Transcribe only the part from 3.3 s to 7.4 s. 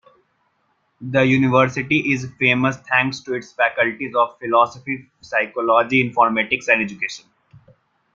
its faculties of Philosophy, Psychology, Informatics and Education.